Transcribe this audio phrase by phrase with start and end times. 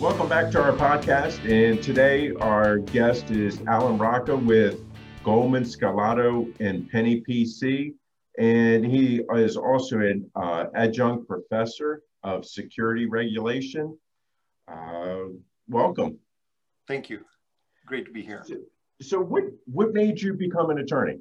[0.00, 1.40] Welcome back to our podcast.
[1.44, 4.78] And today our guest is Alan Rosca with
[5.24, 7.94] Goldman Scarlato and Penny PC.
[8.38, 13.98] And he is also an uh, adjunct professor of security regulation.
[14.68, 15.30] Uh,
[15.66, 16.16] welcome.
[16.86, 17.24] Thank you.
[17.84, 18.44] Great to be here.
[18.46, 18.54] So,
[19.02, 21.18] so what, what made you become an attorney?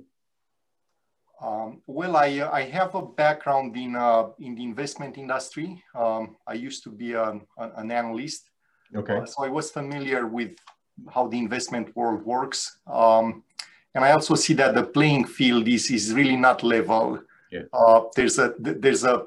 [1.41, 5.83] Um, well, I, I have a background in, uh, in the investment industry.
[5.95, 8.51] Um, I used to be an, an analyst
[8.95, 9.17] Okay.
[9.17, 10.51] Uh, so I was familiar with
[11.13, 12.79] how the investment world works.
[12.87, 13.43] Um,
[13.93, 17.19] and I also see that the playing field is, is really not level.
[17.51, 17.61] Yeah.
[17.73, 19.25] Uh, there's a there's a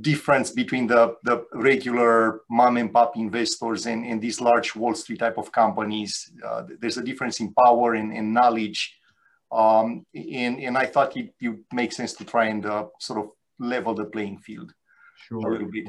[0.00, 5.20] difference between the, the regular mom and pop investors and, and these large Wall Street
[5.20, 6.32] type of companies.
[6.44, 8.98] Uh, there's a difference in power and, and knowledge.
[9.52, 13.30] Um, and, and I thought it, it makes sense to try and uh, sort of
[13.58, 14.72] level the playing field
[15.28, 15.38] sure.
[15.46, 15.86] a little bit.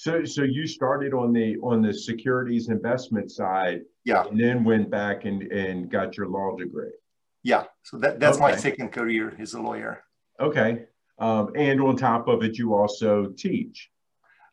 [0.00, 4.88] So, so you started on the on the securities investment side, yeah, and then went
[4.88, 6.96] back and and got your law degree.
[7.42, 8.46] Yeah, so that, that's okay.
[8.48, 10.02] my second career as a lawyer.
[10.40, 10.86] Okay,
[11.18, 13.90] um, and on top of it, you also teach.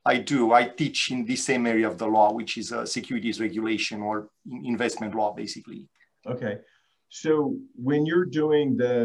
[0.06, 0.52] I do.
[0.52, 4.28] I teach in the same area of the law, which is uh, securities regulation or
[4.66, 5.88] investment law, basically.
[6.26, 6.58] Okay.
[7.08, 8.98] So when you're doing the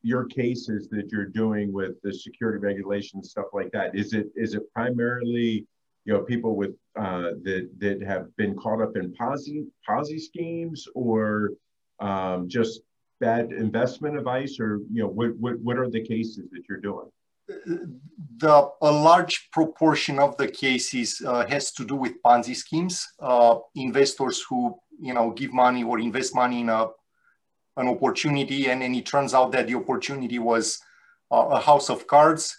[0.00, 4.54] your cases that you're doing with the security regulation stuff like that, is it is
[4.54, 5.66] it primarily
[6.04, 10.86] you know people with uh, that that have been caught up in Ponzi Ponzi schemes
[10.94, 11.52] or
[12.00, 12.82] um, just
[13.20, 17.08] bad investment advice, or you know what, what what are the cases that you're doing?
[18.38, 23.06] The a large proportion of the cases uh, has to do with Ponzi schemes.
[23.18, 26.88] Uh, investors who you know give money or invest money in a
[27.76, 30.78] an opportunity, and then it turns out that the opportunity was
[31.32, 32.56] uh, a house of cards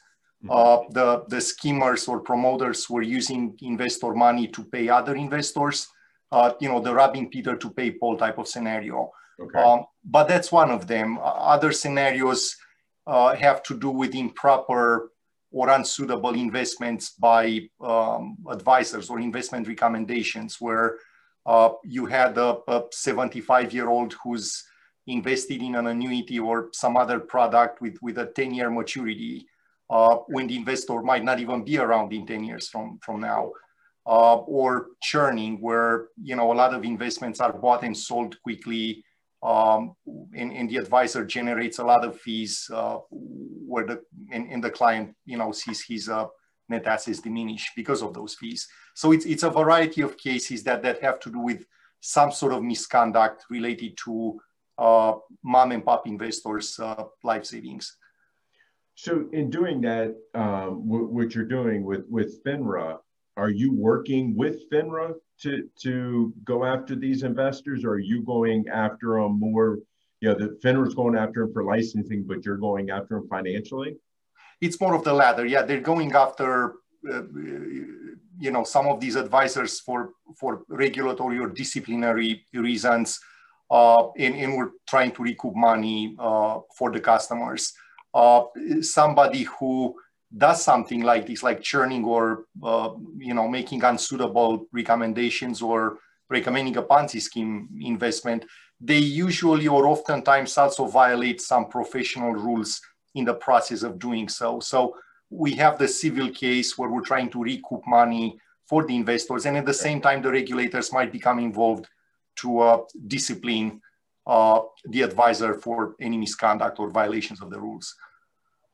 [0.50, 5.88] uh, the, the schemers or promoters were using investor money to pay other investors,
[6.32, 9.12] uh, you know, the robbing Peter to pay Paul type of scenario.
[9.40, 9.60] Okay.
[9.60, 11.20] Um, but that's one of them.
[11.22, 12.56] Other scenarios
[13.08, 15.12] uh, have to do with improper
[15.52, 20.98] or unsuitable investments by um, advisors or investment recommendations where
[21.46, 24.64] uh, you had a 75 year old who's
[25.08, 29.48] invested in an annuity or some other product with, with a 10 year maturity
[29.90, 33.52] uh, when the investor might not even be around in 10 years from, from now.
[34.08, 39.04] Uh, or churning, where you know a lot of investments are bought and sold quickly,
[39.42, 39.96] um,
[40.36, 44.00] and, and, the advisor generates a lot of fees, uh, where the
[44.32, 46.28] and, and, the client you know sees his uh,
[46.70, 48.68] net assets diminish because of those fees.
[48.94, 51.66] So it's it's a variety of cases that that have to do with
[52.00, 54.40] some sort of misconduct related to
[54.78, 55.14] uh,
[55.44, 57.98] mom and pop investors' uh, life savings.
[58.96, 62.98] So in doing that, um, w- what you're doing with with FINRA,
[63.38, 68.66] are you working with FINRA to to go after these investors, or are you going
[68.70, 69.80] after them more?
[70.22, 73.98] You know, the FINRA's going after them for licensing, but you're going after them financially.
[74.62, 75.46] It's more of the latter.
[75.46, 76.76] Yeah, they're going after.
[77.08, 77.22] Uh,
[78.38, 83.20] you know some of these advisors for for regulatory or disciplinary reasons
[83.72, 87.74] uh, and, and we're trying to recoup money uh, for the customers
[88.16, 88.44] uh,
[88.82, 89.94] somebody who
[90.36, 96.00] does something like this, like churning or uh, you know making unsuitable recommendations or
[96.30, 98.46] recommending a Ponzi scheme investment,
[98.80, 102.82] they usually or oftentimes also violate some professional rules
[103.14, 104.60] in the process of doing so.
[104.60, 104.96] So
[105.30, 108.38] we have the civil case where we're trying to recoup money
[108.68, 111.88] for the investors, and at the same time, the regulators might become involved
[112.38, 113.82] to uh, discipline
[114.28, 117.96] uh, the advisor for any misconduct or violations of the rules.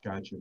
[0.03, 0.37] Gotcha.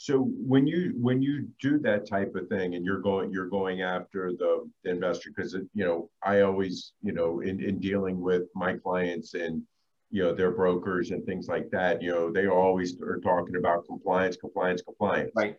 [0.00, 3.82] So when you when you do that type of thing and you're going you're going
[3.82, 8.44] after the, the investor because you know I always you know in, in dealing with
[8.54, 9.62] my clients and
[10.10, 13.86] you know their brokers and things like that you know they always are talking about
[13.86, 15.56] compliance compliance compliance right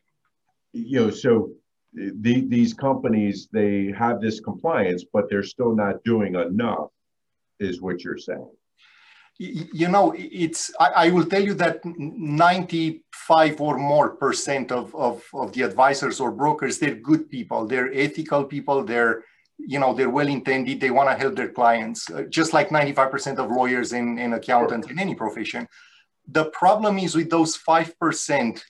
[0.72, 1.52] you know so
[1.94, 6.90] the, these companies they have this compliance but they're still not doing enough
[7.60, 8.50] is what you're saying
[9.40, 15.24] you know, it's, I, I, will tell you that 95 or more percent of, of,
[15.34, 17.66] of the advisors or brokers, they're good people.
[17.66, 18.84] They're ethical people.
[18.84, 19.24] They're,
[19.58, 20.82] you know, they're well-intended.
[20.82, 24.90] They want to help their clients, uh, just like 95% of lawyers and, and accountants
[24.90, 25.70] in any profession.
[26.28, 28.62] The problem is with those 5%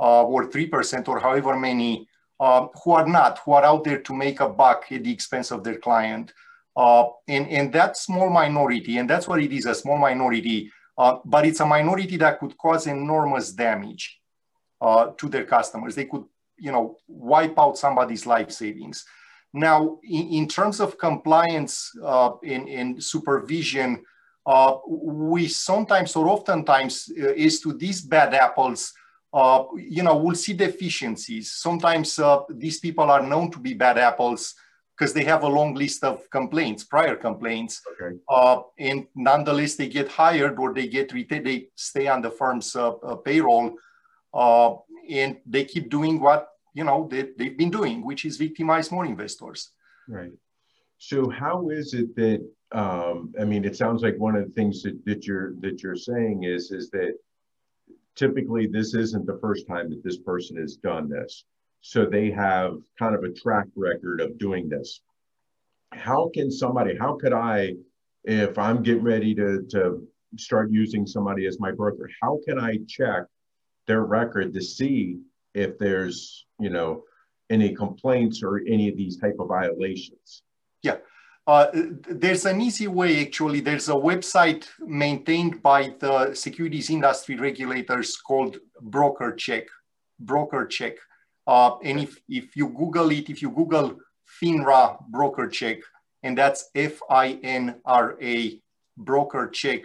[0.00, 2.08] uh, or 3% or however many
[2.40, 5.50] uh, who are not, who are out there to make a buck at the expense
[5.50, 6.32] of their client.
[6.76, 11.18] Uh, and, and that small minority, and that's what it is, a small minority, uh,
[11.24, 14.20] but it's a minority that could cause enormous damage
[14.80, 15.94] uh, to their customers.
[15.94, 16.24] They could,
[16.58, 19.04] you know, wipe out somebody's life savings.
[19.52, 24.02] Now, in, in terms of compliance uh, in, in supervision,
[24.46, 28.92] uh, we sometimes or oftentimes uh, is to these bad apples,
[29.32, 31.52] uh, you know, we'll see deficiencies.
[31.52, 34.54] Sometimes uh, these people are known to be bad apples
[34.96, 37.82] because they have a long list of complaints, prior complaints.
[38.00, 38.16] Okay.
[38.28, 42.76] Uh, and nonetheless, they get hired or they get retained, they stay on the firm's
[42.76, 43.74] uh, uh, payroll
[44.32, 44.74] uh,
[45.10, 49.04] and they keep doing what, you know, they, they've been doing, which is victimize more
[49.04, 49.70] investors.
[50.08, 50.32] Right.
[50.98, 54.82] So how is it that, um, I mean, it sounds like one of the things
[54.82, 57.14] that, that you're, that you're saying is, is that
[58.14, 61.44] typically this isn't the first time that this person has done this.
[61.86, 65.02] So they have kind of a track record of doing this.
[65.92, 67.74] How can somebody, how could I,
[68.24, 70.08] if I'm getting ready to, to
[70.38, 73.24] start using somebody as my broker, how can I check
[73.86, 75.18] their record to see
[75.52, 77.02] if there's, you know,
[77.50, 80.42] any complaints or any of these type of violations?
[80.82, 80.96] Yeah.
[81.46, 81.66] Uh,
[82.08, 83.60] there's an easy way, actually.
[83.60, 89.64] There's a website maintained by the securities industry regulators called Broker Check.
[90.18, 90.94] Broker Check.
[91.46, 93.98] Uh, and if, if you Google it, if you Google
[94.40, 95.78] FINRA broker check,
[96.22, 98.62] and that's F-I-N-R-A
[98.96, 99.82] broker check,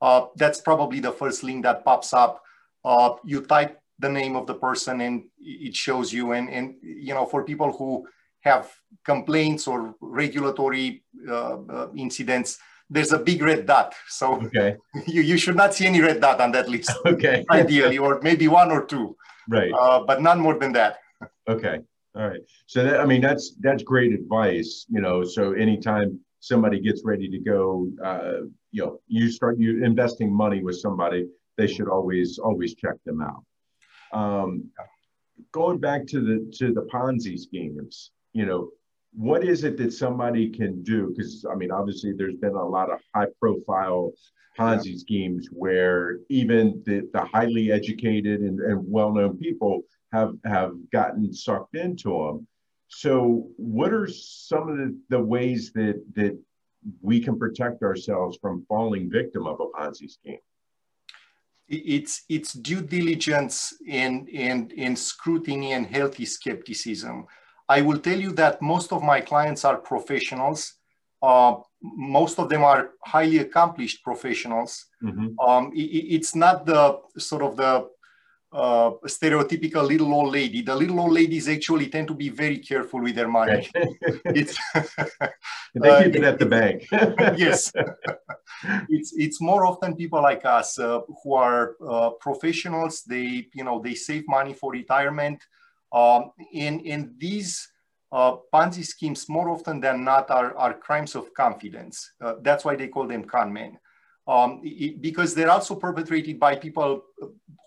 [0.00, 2.42] uh, that's probably the first link that pops up.
[2.84, 6.32] Uh, you type the name of the person and it shows you.
[6.32, 8.08] And, and you know, for people who
[8.40, 8.70] have
[9.04, 12.58] complaints or regulatory uh, uh, incidents,
[12.90, 13.94] there's a big red dot.
[14.08, 14.76] So okay.
[15.06, 16.90] you, you should not see any red dot on that list.
[17.06, 17.44] Okay.
[17.50, 19.16] ideally, or maybe one or two.
[19.48, 19.72] Right.
[19.72, 20.98] Uh, but none more than that.
[21.48, 21.78] Okay.
[22.14, 22.40] All right.
[22.66, 27.28] So that, I mean, that's, that's great advice, you know, so anytime somebody gets ready
[27.28, 31.26] to go, uh, you know, you start you investing money with somebody,
[31.56, 33.44] they should always, always check them out.
[34.12, 34.70] Um,
[35.52, 38.70] going back to the, to the Ponzi schemes, you know,
[39.14, 41.12] what is it that somebody can do?
[41.14, 44.12] Because I mean, obviously, there's been a lot of high profile
[44.58, 44.98] Ponzi yeah.
[44.98, 49.82] schemes where even the, the highly educated and, and well known people
[50.12, 52.46] have have gotten sucked into them.
[52.88, 56.38] So, what are some of the, the ways that that
[57.00, 60.38] we can protect ourselves from falling victim of a Ponzi scheme?
[61.68, 67.26] It's it's due diligence and and and scrutiny and healthy skepticism.
[67.68, 70.74] I will tell you that most of my clients are professionals.
[71.22, 74.86] Uh, most of them are highly accomplished professionals.
[75.02, 75.38] Mm-hmm.
[75.38, 77.88] Um, it, it's not the sort of the
[78.52, 80.62] uh, stereotypical little old lady.
[80.62, 83.68] The little old ladies actually tend to be very careful with their money.
[84.26, 84.58] it's
[85.74, 86.86] they keep it at the bank.
[87.38, 87.72] yes,
[88.88, 93.02] it's it's more often people like us uh, who are uh, professionals.
[93.02, 95.42] They you know they save money for retirement.
[95.92, 97.68] Um, in in these
[98.12, 102.12] uh, Ponzi schemes, more often than not, are, are crimes of confidence.
[102.20, 103.78] Uh, that's why they call them con men
[104.26, 107.02] um, it, because they're also perpetrated by people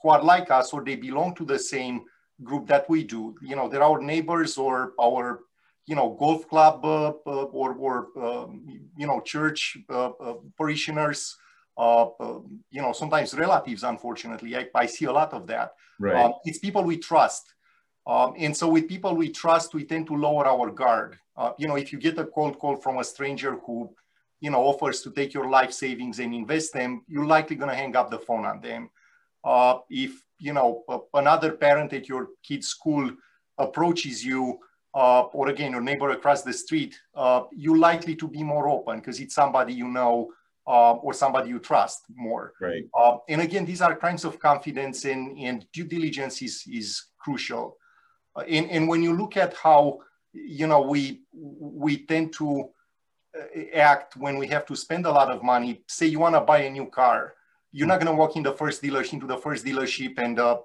[0.02, 2.02] who are like us or they belong to the same
[2.44, 3.36] group that we do.
[3.42, 5.42] You know, they're our neighbors or our,
[5.86, 8.66] you know, golf club uh, uh, or, or um,
[8.98, 11.36] you know, church uh, uh parishioners.
[11.78, 12.40] Uh, uh,
[12.72, 13.84] you know, sometimes relatives.
[13.84, 15.74] Unfortunately, I, I, see a lot of that.
[16.00, 16.16] Right.
[16.16, 17.54] Um, it's people we trust.
[18.08, 21.18] Um, and so with people we trust, we tend to lower our guard.
[21.58, 23.94] you know, if you get a cold call from a stranger who
[24.46, 27.82] you know, offers to take your life savings and invest them, you're likely going to
[27.84, 28.92] hang up the phone on them.
[29.44, 30.70] Uh, if, you know,
[31.16, 33.10] another parent at your kid's school
[33.58, 34.60] approaches you,
[34.94, 39.00] uh, or again, your neighbor across the street, uh, you're likely to be more open
[39.00, 40.32] because it's somebody you know
[40.68, 42.54] uh, or somebody you trust more.
[42.62, 42.86] Right.
[42.94, 46.88] Uh, and again, these are crimes of confidence and, and due diligence is, is
[47.18, 47.78] crucial.
[48.36, 50.02] Uh, and, and when you look at how,
[50.34, 52.70] you know, we, we tend to
[53.74, 55.82] act when we have to spend a lot of money.
[55.88, 57.34] Say you want to buy a new car,
[57.72, 60.58] you're not going to walk in the first dealership into the first dealership and uh,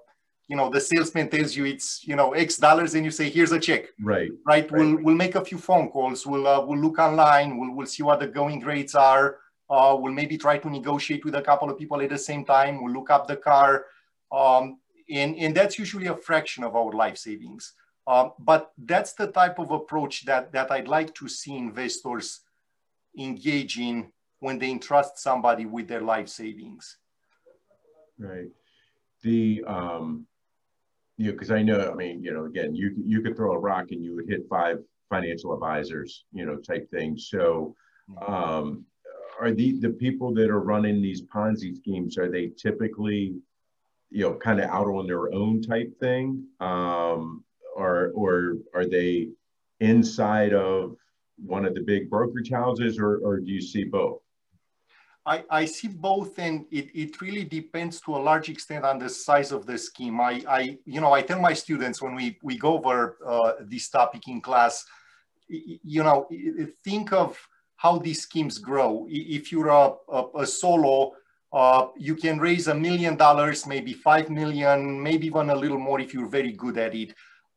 [0.48, 3.52] you know the salesman tells you it's you know X dollars and you say here's
[3.52, 3.86] a check.
[4.00, 4.30] Right.
[4.46, 4.70] Right.
[4.70, 4.72] right.
[4.72, 6.26] We'll we'll make a few phone calls.
[6.26, 7.58] We'll uh, we'll look online.
[7.58, 9.38] We'll we'll see what the going rates are.
[9.70, 12.82] Uh, we'll maybe try to negotiate with a couple of people at the same time.
[12.82, 13.86] We'll look up the car.
[14.32, 17.74] Um, and, and that's usually a fraction of our life savings.
[18.06, 22.40] Uh, but that's the type of approach that, that I'd like to see investors
[23.18, 26.98] engage in when they entrust somebody with their life savings.
[28.18, 28.48] Right.
[29.22, 30.26] The um,
[31.20, 33.58] you know, because I know, I mean, you know, again, you you could throw a
[33.58, 34.78] rock and you would hit five
[35.10, 37.18] financial advisors, you know, type thing.
[37.18, 37.74] So,
[38.26, 38.86] um,
[39.38, 43.34] are the the people that are running these Ponzi schemes are they typically,
[44.10, 47.44] you know, kind of out on their own type thing, um,
[47.76, 49.28] or or are they
[49.80, 50.96] inside of
[51.44, 54.20] one of the big brokerage houses, or or do you see both?
[55.26, 59.08] I, I see both and it, it really depends to a large extent on the
[59.08, 60.20] size of the scheme.
[60.20, 63.90] I, I you know, I tell my students when we, we go over uh, this
[63.90, 64.84] topic in class,
[65.48, 66.26] you know,
[66.84, 67.38] think of
[67.76, 69.06] how these schemes grow.
[69.10, 71.12] If you're a, a, a solo,
[71.52, 76.00] uh, you can raise a million dollars, maybe five million, maybe even a little more
[76.00, 77.14] if you're very good at it.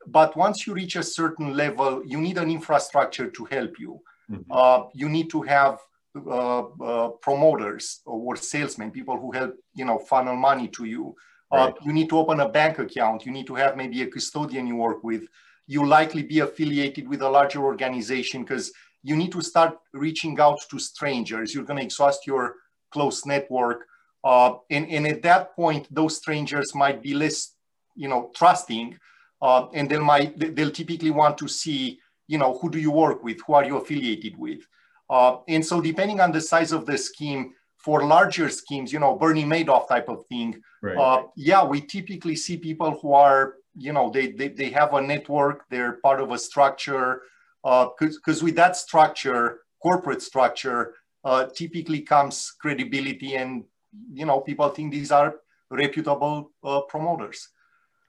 [0.07, 4.01] But once you reach a certain level, you need an infrastructure to help you.
[4.31, 4.51] Mm-hmm.
[4.51, 5.79] Uh, you need to have
[6.15, 11.15] uh, uh, promoters or salesmen, people who help you know funnel money to you.
[11.51, 11.73] Uh, right.
[11.83, 13.25] you need to open a bank account.
[13.25, 15.23] You need to have maybe a custodian you work with.
[15.67, 20.59] You likely be affiliated with a larger organization because you need to start reaching out
[20.69, 21.53] to strangers.
[21.53, 22.55] You're going to exhaust your
[22.91, 23.87] close network,
[24.23, 27.55] uh, and and at that point, those strangers might be less
[27.95, 28.97] you know trusting,
[29.47, 33.19] uh, and they might they'll typically want to see you know who do you work
[33.23, 34.61] with, who are you affiliated with.
[35.09, 39.15] Uh, and so depending on the size of the scheme, for larger schemes, you know,
[39.15, 40.49] Bernie Madoff type of thing,
[40.81, 40.97] right.
[40.97, 45.01] uh, yeah, we typically see people who are, you know, they, they, they have a
[45.01, 47.23] network, they're part of a structure,
[47.61, 50.95] because uh, with that structure, corporate structure,
[51.25, 53.65] uh, typically comes credibility and,
[54.13, 55.35] you know, people think these are
[55.69, 57.49] reputable uh, promoters.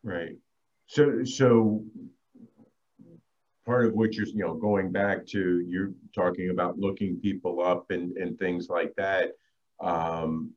[0.05, 0.37] Right.
[0.95, 1.83] So, so
[3.67, 7.91] part of what you're, you know, going back to you're talking about looking people up
[7.91, 9.33] and, and things like that.
[9.81, 10.53] Um,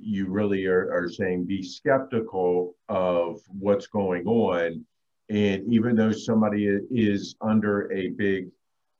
[0.00, 4.84] you really are, are saying be skeptical of what's going on.
[5.28, 8.48] And even though somebody is under a big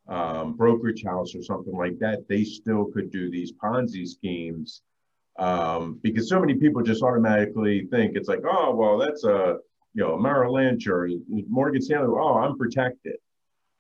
[0.07, 4.83] um, brokerage house or something like that, they still could do these Ponzi schemes
[5.37, 9.57] um, because so many people just automatically think it's like, oh, well, that's a
[9.97, 11.09] you know Merrill Lynch or
[11.49, 12.15] Morgan Stanley.
[12.21, 13.17] Oh, I'm protected.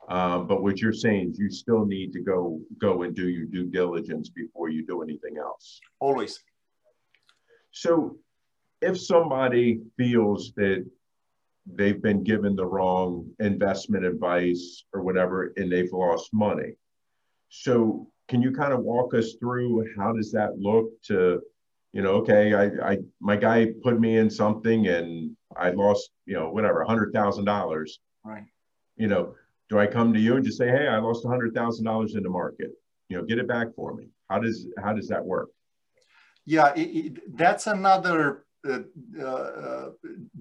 [0.08, 3.44] Um, but what you're saying is you still need to go go and do your
[3.44, 5.78] due diligence before you do anything else.
[6.00, 6.42] Always.
[7.70, 8.16] So,
[8.80, 10.86] if somebody feels that
[11.66, 16.72] they've been given the wrong investment advice or whatever, and they've lost money,
[17.50, 21.42] so can you kind of walk us through how does that look to,
[21.92, 26.34] you know, okay, I, I my guy put me in something and I lost, you
[26.34, 27.98] know, whatever, a hundred thousand dollars.
[28.24, 28.44] Right.
[28.96, 29.34] You know,
[29.68, 32.14] do I come to you and just say, "Hey, I lost a hundred thousand dollars
[32.14, 32.70] in the market.
[33.08, 35.50] You know, get it back for me." How does how does that work?
[36.44, 38.80] Yeah, it, it, that's another uh,
[39.20, 39.90] uh,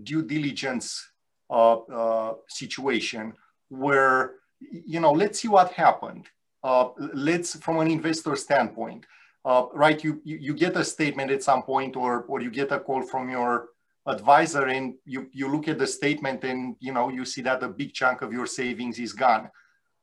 [0.03, 1.11] due diligence
[1.49, 3.33] uh, uh situation
[3.69, 6.27] where you know let's see what happened.
[6.63, 9.05] Uh, let's from an investor standpoint,
[9.43, 10.03] uh, right?
[10.03, 13.01] You, you you get a statement at some point, or or you get a call
[13.03, 13.69] from your
[14.07, 17.67] advisor and you, you look at the statement and you know you see that a
[17.67, 19.49] big chunk of your savings is gone.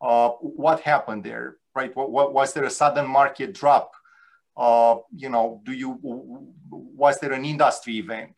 [0.00, 1.94] Uh, what happened there right?
[1.96, 3.92] What, what, was there a sudden market drop?
[4.56, 5.98] Uh, you know do you
[6.70, 8.34] was there an industry event?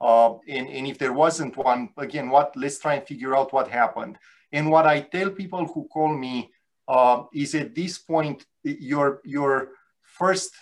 [0.00, 3.68] Uh, and, and if there wasn't one again what let's try and figure out what
[3.68, 4.16] happened.
[4.52, 6.50] And what i tell people who call me
[6.88, 10.52] uh, is at this point your your first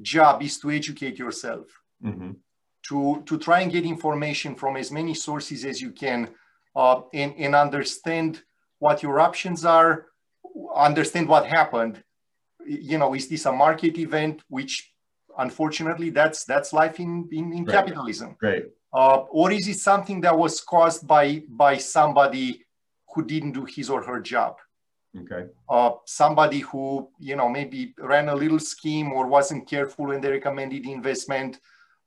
[0.00, 1.66] job is to educate yourself.
[2.02, 2.32] Mm-hmm
[2.88, 6.28] to, to try and get information from as many sources as you can
[6.76, 8.42] uh, and, and understand
[8.78, 10.06] what your options are,
[10.74, 12.02] understand what happened.
[12.66, 14.92] You know, is this a market event, which
[15.38, 17.74] unfortunately that's that's life in, in, in right.
[17.74, 18.36] capitalism.
[18.42, 18.64] Right.
[18.92, 22.64] Uh, or is it something that was caused by by somebody
[23.14, 24.56] who didn't do his or her job?
[25.16, 25.46] Okay.
[25.68, 30.30] Uh, somebody who you know maybe ran a little scheme or wasn't careful when they
[30.30, 31.58] recommended investment uh,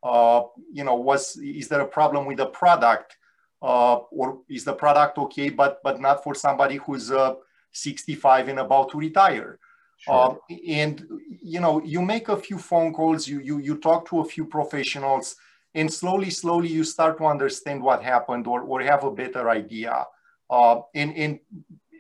[0.04, 3.18] you know, was is there a problem with the product,
[3.62, 7.36] uh, or is the product okay, but but not for somebody who's uh,
[7.72, 9.60] 65 and about to retire?
[10.00, 10.14] Sure.
[10.14, 11.04] Um, and
[11.42, 14.46] you know, you make a few phone calls, you you you talk to a few
[14.46, 15.36] professionals,
[15.74, 20.06] and slowly, slowly, you start to understand what happened or or have a better idea.
[20.50, 21.40] Uh, and and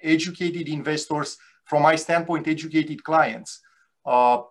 [0.04, 3.62] educated investors, from my standpoint, educated clients
[4.08, 4.42] uh,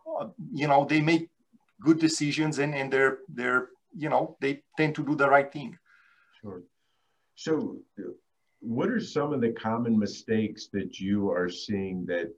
[0.52, 1.30] you know, they make
[1.80, 5.76] good decisions and, and they're, they're, you know, they tend to do the right thing.
[6.40, 6.62] Sure.
[7.34, 7.78] So
[8.60, 12.32] what are some of the common mistakes that you are seeing that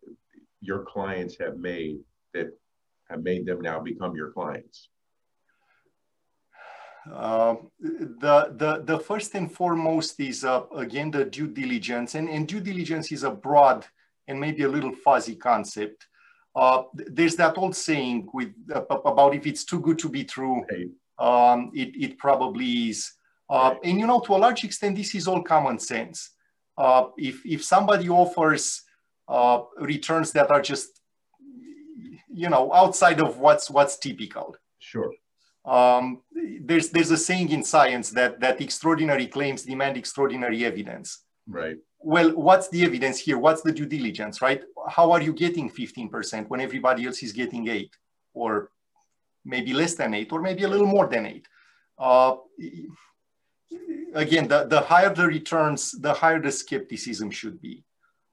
[0.60, 1.98] your clients have made
[2.34, 2.48] that
[3.08, 4.88] have made them now become your clients?
[7.10, 12.14] Uh, the, the, the first and foremost is, uh, again, the due diligence.
[12.14, 13.86] And, and due diligence is a broad
[14.26, 16.06] and maybe a little fuzzy concept.
[16.54, 20.64] Uh, there's that old saying with uh, about if it's too good to be true,
[21.18, 23.12] um, it, it probably is.
[23.48, 26.30] Uh, and you know, to a large extent, this is all common sense.
[26.76, 28.82] Uh, if, if somebody offers
[29.78, 31.00] returns that are just,
[32.32, 34.54] you know, outside of what's, what's typical.
[34.78, 35.12] Sure
[35.68, 36.22] um,
[36.62, 41.24] there's there's a saying in science that that extraordinary claims demand extraordinary evidence.
[41.48, 41.78] Right.
[42.00, 43.38] Well, what's the evidence here?
[43.38, 44.62] What's the due diligence, right?
[44.88, 47.96] How are you getting 15% when everybody else is getting eight,
[48.34, 48.70] or
[49.44, 51.48] maybe less than eight, or maybe a little more than eight?
[51.98, 52.36] Uh,
[54.14, 57.84] again, the, the higher the returns, the higher the skepticism should be.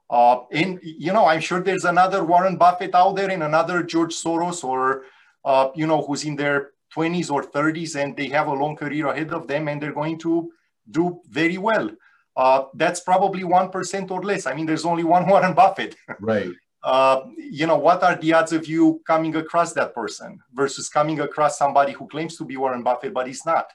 [0.09, 4.13] Uh, and you know, I'm sure there's another Warren Buffett out there and another George
[4.13, 5.05] Soros, or
[5.43, 9.07] uh, you know, who's in their 20s or 30s and they have a long career
[9.07, 10.51] ahead of them and they're going to
[10.89, 11.89] do very well.
[12.35, 14.45] Uh, that's probably 1% or less.
[14.45, 15.95] I mean, there's only one Warren Buffett.
[16.19, 16.51] Right.
[16.83, 21.19] Uh, you know, what are the odds of you coming across that person versus coming
[21.21, 23.71] across somebody who claims to be Warren Buffett, but he's not?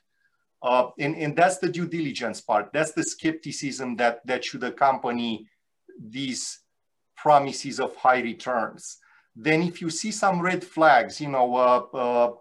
[0.62, 2.70] Uh, and, and that's the due diligence part.
[2.72, 5.48] That's the skepticism that, that should accompany
[5.98, 6.60] these
[7.16, 8.98] promises of high returns.
[9.34, 12.32] Then if you see some red flags, you know, uh, uh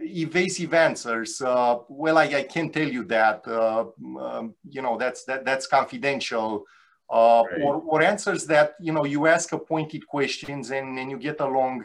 [0.00, 1.40] evasive answers.
[1.40, 3.46] Uh, well, I, I can't tell you that.
[3.46, 3.86] Uh,
[4.20, 6.64] um, you know, that's that that's confidential.
[7.10, 7.62] Uh, right.
[7.62, 11.40] or, or answers that you know you ask a pointed questions and, and you get
[11.40, 11.82] a long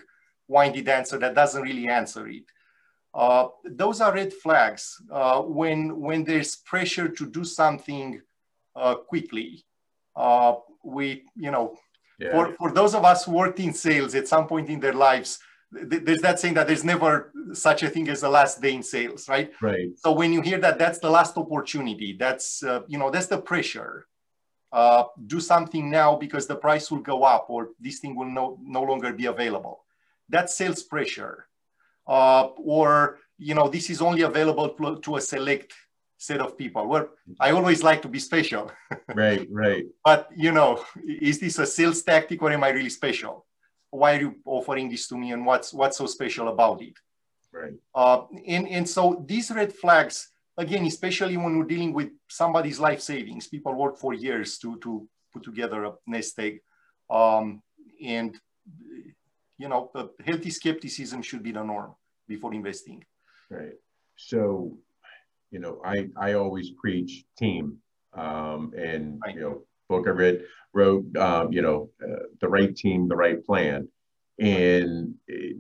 [0.50, 2.44] winded answer that doesn't really answer it.
[3.14, 8.22] Uh, those are red flags uh, when when there's pressure to do something
[8.76, 9.64] uh, quickly.
[10.84, 11.78] we you know
[12.20, 12.32] yeah.
[12.32, 15.40] for, for those of us who worked in sales at some point in their lives,
[15.74, 19.28] there's that saying that there's never such a thing as the last day in sales,
[19.28, 19.52] right?
[19.62, 19.90] Right.
[19.98, 22.16] So when you hear that, that's the last opportunity.
[22.18, 24.08] That's uh, you know that's the pressure.
[24.72, 28.58] Uh, do something now because the price will go up or this thing will no,
[28.64, 29.86] no longer be available.
[30.30, 31.48] That's sales pressure.
[32.08, 35.74] Uh, or you know this is only available to, to a select
[36.18, 36.88] set of people.
[36.88, 38.72] Well, I always like to be special.
[39.16, 39.86] right, right.
[40.04, 43.46] But you know, is this a sales tactic or am I really special?
[43.94, 46.98] Why are you offering this to me and what's what's so special about it?
[47.52, 47.74] Right.
[47.94, 53.02] Uh, and and so these red flags again especially when we're dealing with somebody's life
[53.02, 56.60] savings people work for years to to put together a nest egg.
[57.10, 57.62] Um,
[58.04, 58.38] and
[59.58, 59.92] you know
[60.26, 61.94] healthy skepticism should be the norm
[62.28, 63.04] before investing.
[63.50, 63.78] Right.
[64.16, 64.78] So
[65.54, 67.78] you know i i always preach team
[68.14, 69.36] um, and right.
[69.36, 70.44] you know book I read
[70.74, 73.88] wrote, um, you know, uh, the right team, the right plan.
[74.40, 75.58] And it,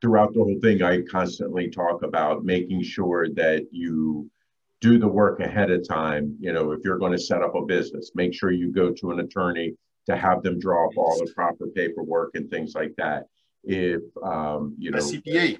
[0.00, 4.30] throughout the whole thing, I constantly talk about making sure that you
[4.80, 6.36] do the work ahead of time.
[6.40, 9.10] You know, if you're going to set up a business, make sure you go to
[9.10, 9.74] an attorney
[10.06, 13.24] to have them draw up all the proper paperwork and things like that.
[13.64, 15.58] If, um, you know, the CPA.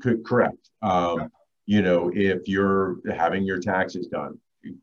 [0.00, 0.70] Could, correct.
[0.82, 1.30] Um.
[1.70, 4.38] You know, if you're having your taxes done,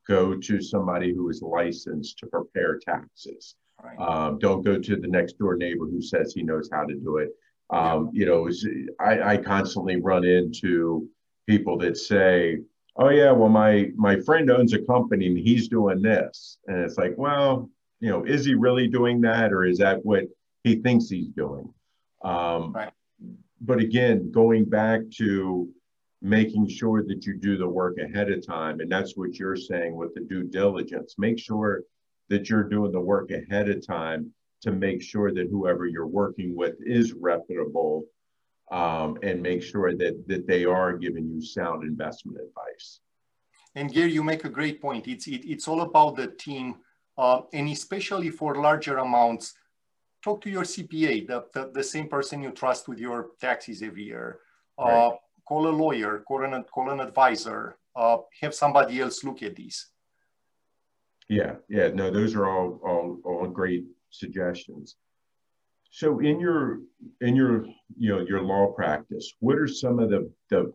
[0.08, 3.56] go to somebody who is licensed to prepare taxes.
[3.84, 4.00] Right.
[4.00, 7.18] Um, don't go to the next door neighbor who says he knows how to do
[7.18, 7.30] it.
[7.72, 8.10] Um.
[8.14, 8.50] You know,
[9.00, 11.10] I, I constantly run into
[11.48, 12.60] people that say,
[12.96, 16.98] "Oh yeah, well my my friend owns a company and he's doing this," and it's
[16.98, 20.26] like, well, you know, is he really doing that, or is that what
[20.64, 21.68] he thinks he's doing?
[22.24, 22.92] Um, right.
[23.62, 25.70] But again, going back to
[26.26, 28.80] making sure that you do the work ahead of time.
[28.80, 31.16] And that's what you're saying with the due diligence.
[31.20, 31.84] Make sure
[32.30, 34.34] that you're doing the work ahead of time
[34.64, 38.06] to make sure that whoever you're working with is reputable
[38.72, 43.02] um, and make sure that, that they are giving you sound investment advice.
[43.76, 45.08] And Gary, you make a great point.
[45.08, 46.78] It's, it, it's all about the team,
[47.20, 49.54] uh, and especially for larger amounts,
[50.24, 54.06] talk to your CPA, the, the, the, same person you trust with your taxes every
[54.06, 54.40] year.
[54.80, 55.14] Uh, right
[55.48, 59.90] call a lawyer, call an, call an advisor, uh, have somebody else look at these.
[61.30, 64.96] Yeah, yeah, no, those are all, all, all great suggestions.
[65.92, 66.82] So in your,
[67.22, 67.66] in your,
[67.98, 70.74] you know, your law practice, what are some of the, the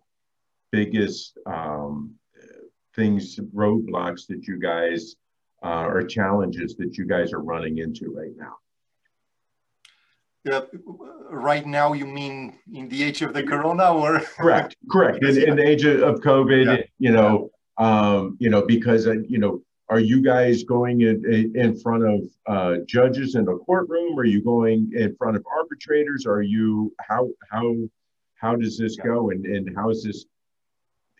[0.73, 2.15] biggest um,
[2.97, 5.17] things, roadblocks that you guys,
[5.63, 8.57] uh, or challenges that you guys are running into right now?
[10.51, 10.63] Uh,
[11.31, 15.23] right now, you mean in the age of the corona, or correct, correct.
[15.23, 16.85] In, in the age of COVID, yeah.
[16.99, 21.79] you know, um, you know, because uh, you know, are you guys going in, in
[21.81, 24.19] front of uh, judges in a courtroom?
[24.19, 26.27] Are you going in front of arbitrators?
[26.27, 27.75] Are you how how
[28.35, 30.25] how does this go, and and how is this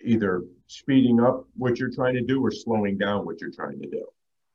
[0.03, 3.89] either speeding up what you're trying to do or slowing down what you're trying to
[3.89, 4.07] do?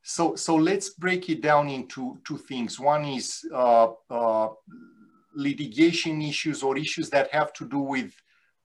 [0.07, 2.79] So, so let's break it down into two things.
[2.79, 4.49] One is uh, uh,
[5.35, 8.13] litigation issues or issues that have to do with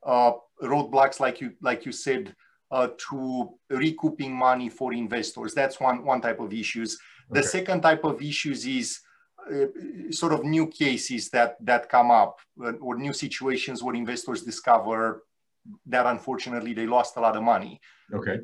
[0.04, 2.36] uh, roadblocks, like you like you said,
[2.70, 5.54] uh, to recouping money for investors.
[5.54, 6.98] That's one one type of issues.
[7.30, 7.40] Okay.
[7.40, 9.00] The second type of issues is
[9.50, 9.64] uh,
[10.10, 15.22] sort of new cases that that come up uh, or new situations where investors discover
[15.86, 17.80] that unfortunately they lost a lot of money.
[18.12, 18.38] Okay.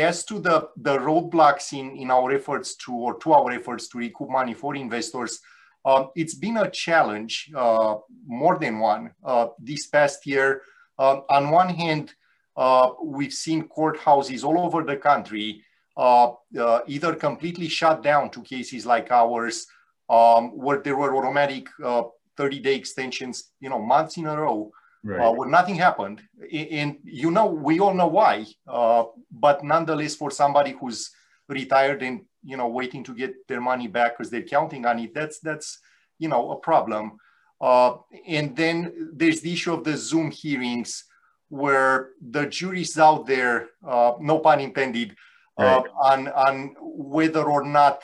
[0.00, 3.98] As to the, the roadblocks in, in our efforts to, or to our efforts to
[3.98, 5.40] recoup money for investors,
[5.84, 7.94] um, it's been a challenge, uh,
[8.26, 10.62] more than one, uh, this past year.
[10.98, 12.12] Um, on one hand,
[12.56, 15.62] uh, we've seen courthouses all over the country
[15.98, 19.66] uh, uh, either completely shut down to cases like ours,
[20.08, 24.70] um, where there were automatic 30-day uh, extensions, you know, months in a row,
[25.04, 25.20] right.
[25.20, 26.22] uh, where nothing happened.
[26.52, 28.46] And you know, we all know why.
[28.66, 31.10] Uh, but nonetheless, for somebody who's
[31.48, 35.14] retired and you know waiting to get their money back because they're counting on it,
[35.14, 35.80] that's that's
[36.18, 37.18] you know a problem.
[37.60, 41.04] Uh, and then there's the issue of the Zoom hearings
[41.48, 45.16] where the jury's out there, uh, no pun intended,
[45.58, 45.84] uh, right.
[46.00, 48.02] on on whether or not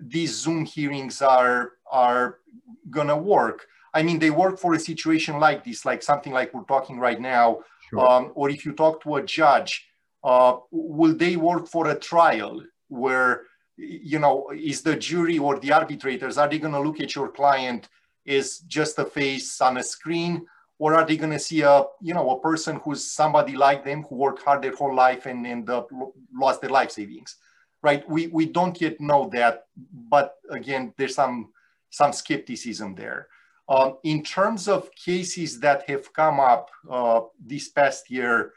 [0.00, 2.38] these Zoom hearings are are
[2.90, 3.66] gonna work.
[3.98, 7.20] I mean, they work for a situation like this, like something like we're talking right
[7.36, 7.46] now.
[7.88, 8.00] Sure.
[8.06, 9.72] Um, or if you talk to a judge,
[10.32, 12.54] uh, will they work for a trial
[12.88, 13.32] where,
[13.76, 14.36] you know,
[14.72, 17.88] is the jury or the arbitrators, are they going to look at your client
[18.36, 20.32] as just a face on a screen?
[20.78, 24.02] Or are they going to see a, you know, a person who's somebody like them
[24.02, 25.84] who worked hard their whole life and, and uh,
[26.34, 27.36] lost their life savings,
[27.82, 28.06] right?
[28.14, 29.54] We, we don't yet know that,
[30.14, 31.36] but again, there's some,
[31.88, 33.28] some skepticism there.
[33.68, 38.52] Um, in terms of cases that have come up uh, this past year,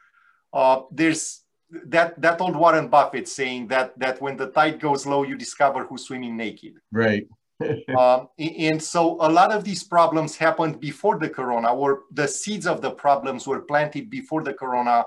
[0.53, 1.43] uh, there's
[1.85, 5.83] that that old Warren Buffett saying that that when the tide goes low, you discover
[5.85, 6.73] who's swimming naked.
[6.91, 7.27] Right.
[7.97, 12.65] um, and so a lot of these problems happened before the corona, or the seeds
[12.65, 15.05] of the problems were planted before the corona.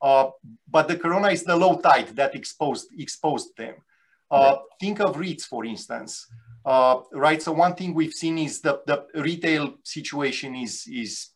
[0.00, 0.30] Uh,
[0.68, 3.74] but the corona is the low tide that exposed exposed them.
[4.30, 4.58] Uh, right.
[4.80, 6.26] Think of REITs, for instance.
[6.64, 7.40] Uh, right.
[7.42, 11.30] So one thing we've seen is the, the retail situation is is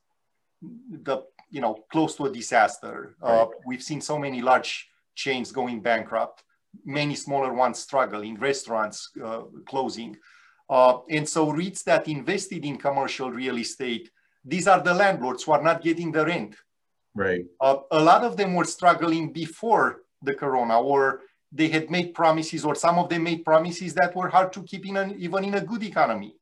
[0.60, 3.16] the you know close to a disaster.
[3.22, 3.40] Uh, right.
[3.42, 6.42] Uh, we've seen so many large chains going bankrupt,
[6.84, 10.16] many smaller ones struggling, restaurants uh, closing,
[10.68, 14.10] uh, and so REITs that invested in commercial real estate,
[14.44, 16.56] these are the landlords who are not getting the rent.
[17.14, 17.44] Right.
[17.60, 21.20] Uh, a lot of them were struggling before the corona or
[21.54, 24.84] they had made promises, or some of them made promises that were hard to keep
[24.86, 26.34] in an, even in a good economy,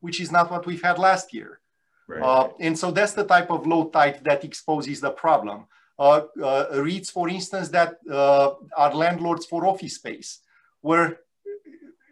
[0.00, 1.60] which is not what we've had last year.
[2.08, 2.20] Right.
[2.20, 5.66] Uh, and so that's the type of low tide that exposes the problem.
[5.96, 10.40] Uh, uh, REITs, for instance, that uh, are landlords for office space,
[10.80, 11.20] where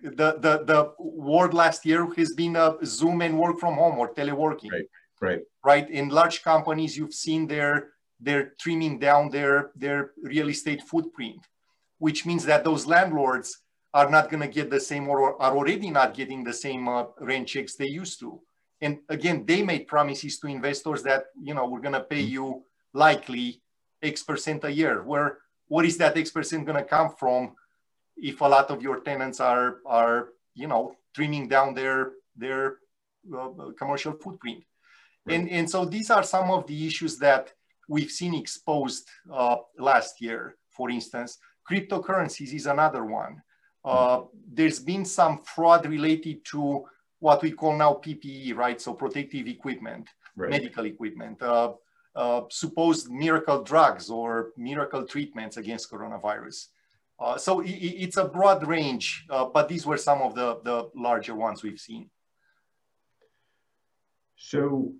[0.02, 4.70] the, the, the word last year has been Zoom and work from home or teleworking.
[4.70, 4.88] Right,
[5.20, 5.40] right.
[5.64, 5.90] Right.
[5.90, 11.38] In large companies, you've seen their they're trimming down their, their real estate footprint
[11.98, 13.58] which means that those landlords
[13.94, 17.04] are not going to get the same or are already not getting the same uh,
[17.20, 18.40] rent checks they used to.
[18.80, 22.62] And again, they made promises to investors that, you know, we're going to pay you
[22.92, 23.60] likely
[24.02, 25.02] X percent a year.
[25.02, 27.54] Where what is that X percent going to come from
[28.16, 32.76] if a lot of your tenants are, are you know, trimming down their, their
[33.36, 34.62] uh, commercial footprint?
[35.26, 35.36] Right.
[35.36, 37.52] And, and so these are some of the issues that
[37.88, 41.38] we've seen exposed uh, last year, for instance.
[41.68, 43.42] Cryptocurrencies is another one.
[43.84, 46.84] Uh, there's been some fraud related to
[47.20, 48.80] what we call now PPE, right?
[48.80, 50.50] So protective equipment, right.
[50.50, 51.72] medical equipment, uh,
[52.14, 56.66] uh, supposed miracle drugs or miracle treatments against coronavirus.
[57.20, 60.90] Uh, so it, it's a broad range, uh, but these were some of the, the
[60.94, 62.08] larger ones we've seen.
[64.36, 64.92] So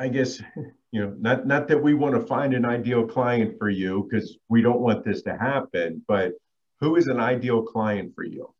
[0.00, 0.40] I guess
[0.92, 4.38] you know not not that we want to find an ideal client for you because
[4.48, 6.32] we don't want this to happen, but
[6.80, 8.52] who is an ideal client for you?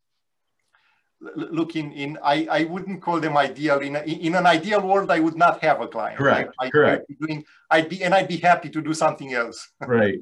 [1.35, 3.79] Look, in, in I, I wouldn't call them ideal.
[3.79, 6.17] In, a, in an ideal world, I would not have a client.
[6.17, 6.51] Correct.
[6.59, 7.01] I, correct.
[7.01, 9.69] I'd be, doing, I'd be and I'd be happy to do something else.
[9.87, 10.19] right.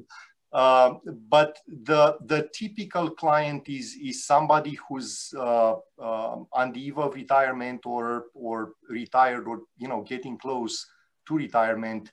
[0.52, 0.94] Uh,
[1.28, 7.14] but the the typical client is is somebody who's uh, um, on the eve of
[7.14, 10.86] retirement or or retired or you know getting close
[11.26, 12.12] to retirement,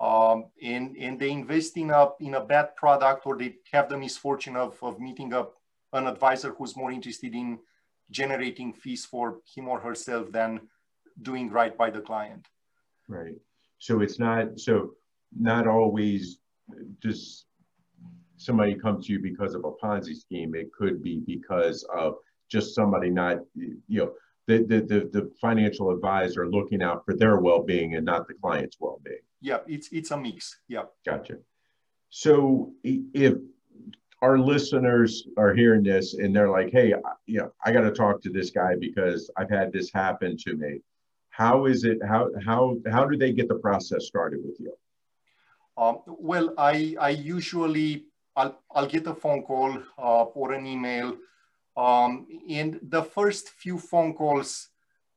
[0.00, 3.98] um, and and they invest in a in a bad product or they have the
[3.98, 5.56] misfortune of of meeting up
[5.92, 7.58] an advisor who's more interested in
[8.10, 10.60] generating fees for him or herself than
[11.22, 12.46] doing right by the client.
[13.08, 13.36] Right.
[13.78, 14.94] So it's not so
[15.38, 16.38] not always
[17.02, 17.46] just
[18.36, 20.54] somebody comes to you because of a Ponzi scheme.
[20.54, 22.14] It could be because of
[22.50, 24.12] just somebody not, you know,
[24.50, 28.76] the, the, the, the financial advisor looking out for their well-being and not the client's
[28.80, 29.24] well-being.
[29.40, 30.58] Yeah, it's, it's a mix.
[30.68, 30.84] Yeah.
[31.06, 31.36] Gotcha.
[32.10, 33.34] So if
[34.20, 36.88] our listeners are hearing this and they're like, hey,
[37.26, 40.56] you know, I got to talk to this guy because I've had this happen to
[40.56, 40.72] me.
[41.30, 44.74] How is it, how, how, how do they get the process started with you?
[45.76, 48.04] Um, well, I, I usually
[48.36, 51.16] I'll, I'll get a phone call uh, or an email.
[51.80, 52.26] Um,
[52.60, 54.68] and the first few phone calls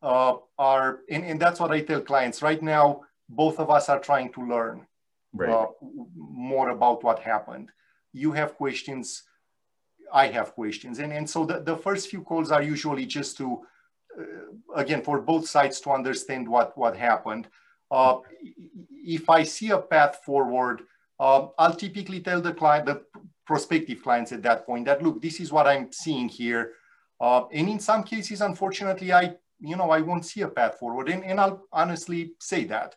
[0.02, 2.86] uh, are, and, and that's what I tell clients right now,
[3.28, 4.78] both of us are trying to learn
[5.34, 5.50] right.
[5.50, 5.68] uh,
[6.16, 7.68] more about what happened.
[8.14, 9.24] You have questions,
[10.14, 11.00] I have questions.
[11.00, 13.48] And, and so the, the first few calls are usually just to,
[14.18, 17.48] uh, again, for both sides to understand what, what happened.
[17.92, 18.16] Uh,
[19.18, 20.78] if I see a path forward,
[21.20, 23.04] uh, I'll typically tell the client, the
[23.46, 26.74] prospective clients at that point that, look, this is what I'm seeing here.
[27.20, 31.10] Uh, and in some cases, unfortunately, I, you know, I won't see a path forward.
[31.10, 32.96] And, and I'll honestly say that.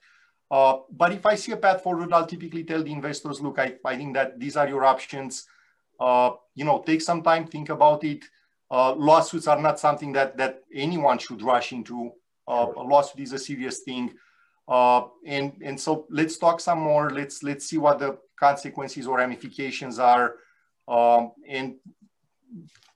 [0.50, 3.74] Uh, but if I see a path forward, I'll typically tell the investors, look, I,
[3.84, 5.46] I think that these are your options.
[5.98, 8.24] Uh, you know, take some time, think about it.
[8.70, 12.12] Uh, lawsuits are not something that, that anyone should rush into.
[12.48, 14.12] Uh, a lawsuit is a serious thing.
[14.68, 17.10] Uh, and and so let's talk some more.
[17.10, 20.36] Let's let's see what the consequences or ramifications are.
[20.88, 21.76] Um, and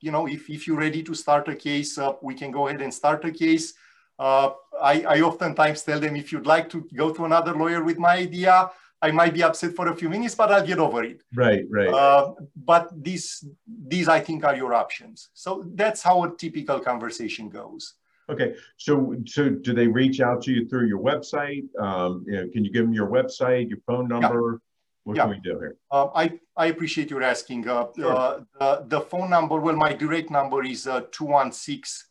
[0.01, 2.83] you know, if if you're ready to start a case, uh, we can go ahead
[2.83, 3.75] and start a case.
[4.19, 4.51] Uh,
[4.83, 8.17] I, I oftentimes tell them if you'd like to go to another lawyer with my
[8.19, 11.23] idea, I might be upset for a few minutes, but I'll get over it.
[11.35, 11.89] Right, right.
[11.89, 15.31] Uh, but these, these I think are your options.
[15.33, 17.95] So that's how a typical conversation goes.
[18.31, 21.65] Okay, so so do they reach out to you through your website?
[21.79, 24.53] Um, you know, can you give them your website, your phone number?
[24.53, 24.59] Yeah.
[25.05, 25.23] What yeah.
[25.23, 25.77] can we do here?
[25.91, 27.67] Uh, I, I appreciate your asking.
[27.67, 28.15] Uh, sure.
[28.15, 32.07] uh, the, the phone number, well, my direct number is uh, 216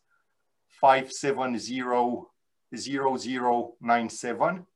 [0.80, 2.26] 570
[2.76, 4.66] 0097.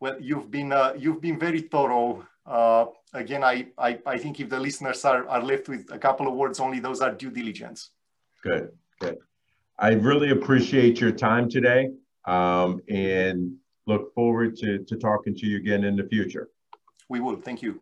[0.00, 2.26] Well, you've been uh, you've been very thorough.
[2.46, 6.26] Uh, again, I, I I think if the listeners are, are left with a couple
[6.26, 7.90] of words only, those are due diligence.
[8.42, 9.18] Good, good.
[9.78, 11.90] I really appreciate your time today.
[12.26, 13.56] Um, and
[13.86, 16.48] look forward to, to talking to you again in the future.
[17.08, 17.36] We will.
[17.36, 17.80] Thank you.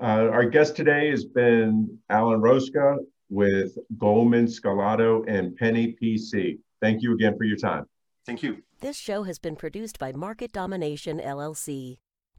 [0.00, 2.96] Uh, our guest today has been Alan Rosca
[3.28, 6.58] with Goldman, Scarlato, and Penny PC.
[6.80, 7.84] Thank you again for your time.
[8.24, 8.62] Thank you.
[8.80, 11.98] This show has been produced by Market Domination LLC.